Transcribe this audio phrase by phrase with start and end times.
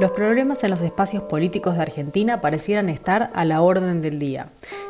[0.00, 4.48] Los problemas en los espacios políticos de Argentina parecieran estar a la orden del día.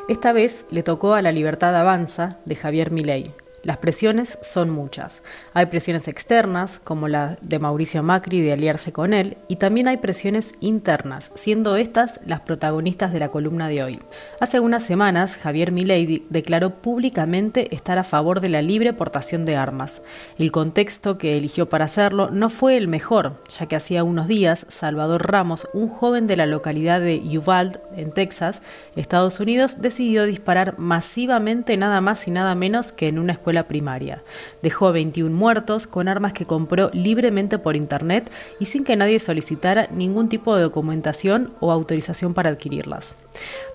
[0.08, 5.22] Esta vez le tocó a La Libertad Avanza de Javier Milei, las presiones son muchas.
[5.52, 9.98] Hay presiones externas, como la de Mauricio Macri de aliarse con él, y también hay
[9.98, 14.00] presiones internas, siendo estas las protagonistas de la columna de hoy.
[14.40, 19.56] Hace unas semanas, Javier Milei declaró públicamente estar a favor de la libre portación de
[19.56, 20.00] armas.
[20.38, 24.66] El contexto que eligió para hacerlo no fue el mejor, ya que hacía unos días
[24.70, 28.62] Salvador Ramos, un joven de la localidad de Uvalde, en Texas,
[28.96, 33.68] Estados Unidos, decidió disparar masivamente nada más y nada menos que en una escuela la
[33.68, 34.22] primaria.
[34.62, 39.88] Dejó 21 muertos con armas que compró libremente por internet y sin que nadie solicitara
[39.90, 43.16] ningún tipo de documentación o autorización para adquirirlas.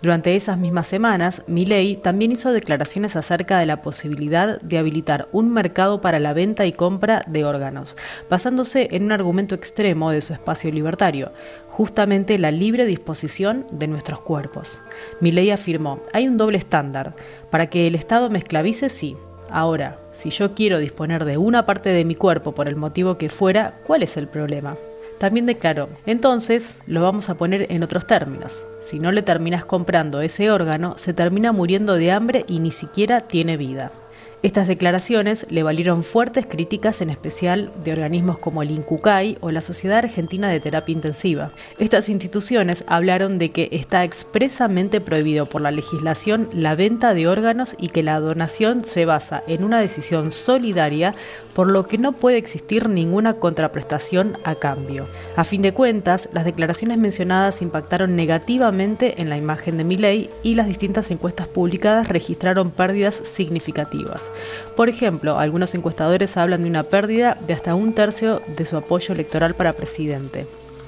[0.01, 5.51] Durante esas mismas semanas, Milley también hizo declaraciones acerca de la posibilidad de habilitar un
[5.51, 7.95] mercado para la venta y compra de órganos,
[8.29, 11.31] basándose en un argumento extremo de su espacio libertario,
[11.69, 14.83] justamente la libre disposición de nuestros cuerpos.
[15.21, 17.15] Milley afirmó, hay un doble estándar.
[17.49, 19.15] Para que el Estado me esclavice, sí,
[19.49, 23.29] Ahora, si yo quiero disponer de una parte de mi cuerpo por el motivo que
[23.29, 24.75] fuera, ¿cuál es el problema?
[25.17, 28.65] También declaró, entonces lo vamos a poner en otros términos.
[28.81, 33.21] Si no le terminas comprando ese órgano, se termina muriendo de hambre y ni siquiera
[33.21, 33.91] tiene vida.
[34.45, 39.61] Estas declaraciones le valieron fuertes críticas, en especial de organismos como el INCUCAI o la
[39.61, 41.49] Sociedad Argentina de Terapia Intensiva.
[41.79, 47.75] Estas instituciones hablaron de que está expresamente prohibido por la legislación la venta de órganos
[47.79, 51.15] y que la donación se basa en una decisión solidaria,
[51.55, 55.07] por lo que no puede existir ninguna contraprestación a cambio.
[55.35, 60.53] A fin de cuentas, las declaraciones mencionadas impactaron negativamente en la imagen de Milei y
[60.53, 64.29] las distintas encuestas publicadas registraron pérdidas significativas.
[64.75, 69.13] Por ejemplo, algunos encuestadores hablan de una pérdida de hasta un tercio de su apoyo
[69.13, 70.47] electoral para presidente.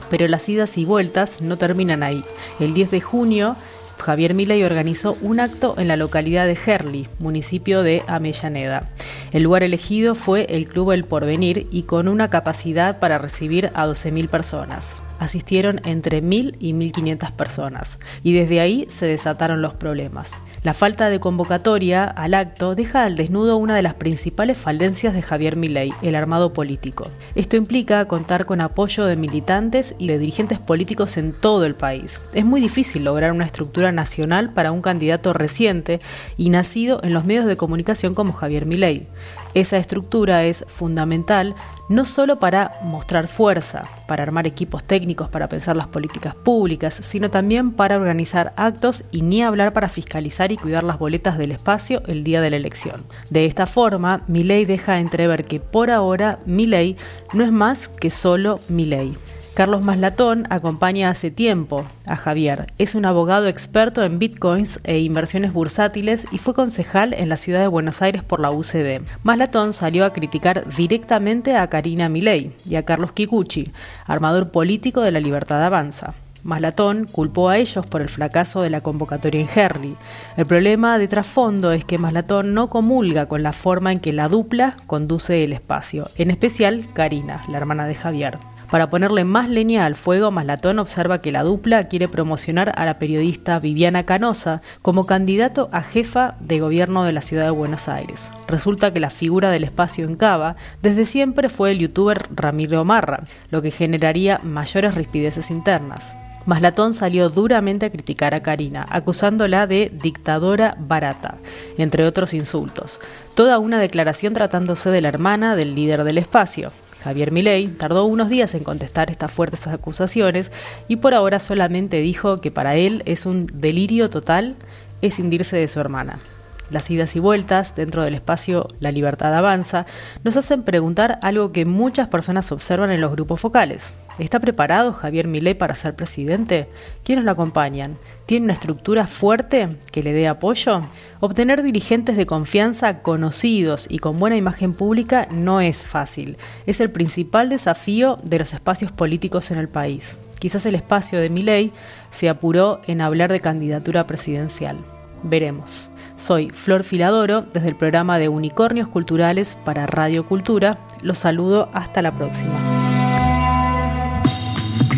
[0.09, 2.23] Pero las idas y vueltas no terminan ahí.
[2.59, 3.55] El 10 de junio,
[3.97, 8.89] Javier Milei organizó un acto en la localidad de Herli, municipio de Amellaneda.
[9.33, 13.86] El lugar elegido fue el Club El Porvenir y con una capacidad para recibir a
[13.86, 20.31] 12.000 personas asistieron entre 1.000 y 1.500 personas, y desde ahí se desataron los problemas.
[20.63, 25.21] La falta de convocatoria al acto deja al desnudo una de las principales falencias de
[25.21, 27.03] Javier Milei, el armado político.
[27.35, 32.21] Esto implica contar con apoyo de militantes y de dirigentes políticos en todo el país.
[32.33, 35.99] Es muy difícil lograr una estructura nacional para un candidato reciente
[36.37, 39.07] y nacido en los medios de comunicación como Javier Milei.
[39.53, 41.55] Esa estructura es fundamental
[41.89, 47.31] no solo para mostrar fuerza, para armar equipos técnicos para pensar las políticas públicas, sino
[47.31, 52.01] también para organizar actos y ni hablar para fiscalizar y cuidar las boletas del espacio
[52.07, 53.03] el día de la elección.
[53.29, 56.97] De esta forma, ley deja entrever que por ahora ley
[57.33, 59.15] no es más que solo ley.
[59.57, 62.71] Carlos Maslatón acompaña hace tiempo a Javier.
[62.77, 67.61] Es un abogado experto en bitcoins e inversiones bursátiles y fue concejal en la ciudad
[67.61, 69.01] de Buenos Aires por la UCD.
[69.23, 73.71] Maslatón salió a criticar directamente a Karina Milei y a Carlos Kikuchi,
[74.05, 76.13] armador político de la Libertad Avanza.
[76.47, 79.97] Maslatón culpó a ellos por el fracaso de la convocatoria en Herley.
[80.37, 84.30] El problema de trasfondo es que Maslatón no comulga con la forma en que la
[84.30, 88.37] dupla conduce el espacio, en especial Karina, la hermana de Javier.
[88.71, 92.97] Para ponerle más leña al fuego, Maslatón observa que la dupla quiere promocionar a la
[92.97, 98.30] periodista Viviana Canosa como candidato a jefa de gobierno de la ciudad de Buenos Aires.
[98.47, 103.23] Resulta que la figura del espacio en Cava desde siempre fue el youtuber Ramiro Marra,
[103.52, 106.15] lo que generaría mayores rispideces internas.
[106.47, 111.35] Maslatón salió duramente a criticar a Karina, acusándola de dictadora barata,
[111.77, 113.02] entre otros insultos.
[113.35, 116.71] Toda una declaración tratándose de la hermana del líder del espacio.
[117.03, 120.53] Javier Milei tardó unos días en contestar estas fuertes acusaciones
[120.87, 124.55] y por ahora solamente dijo que para él es un delirio total
[125.02, 126.21] escindirse de su hermana.
[126.70, 129.86] Las idas y vueltas dentro del espacio La Libertad Avanza
[130.24, 133.94] nos hacen preguntar algo que muchas personas observan en los grupos focales.
[134.19, 136.68] ¿Está preparado Javier Milei para ser presidente?
[137.06, 137.98] ¿Quiénes lo acompañan?
[138.25, 140.81] ¿Tiene una estructura fuerte que le dé apoyo?
[141.22, 146.38] Obtener dirigentes de confianza conocidos y con buena imagen pública no es fácil.
[146.66, 150.18] Es el principal desafío de los espacios políticos en el país.
[150.40, 151.72] Quizás el espacio de Milei
[152.12, 154.78] se apuró en hablar de candidatura presidencial.
[155.24, 155.90] Veremos.
[156.18, 160.80] Soy Flor Filadoro desde el programa de Unicornios Culturales para Radio Cultura.
[161.02, 162.54] Los saludo hasta la próxima.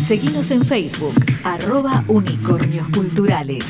[0.00, 1.14] Seguimos en Facebook,
[1.44, 3.64] arroba Unicornios Culturales.